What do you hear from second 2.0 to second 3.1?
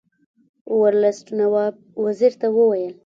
وزیر ته وویل.